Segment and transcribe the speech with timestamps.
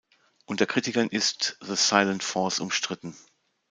[0.47, 3.15] Unter Kritikern ist "The Silent Force" umstritten.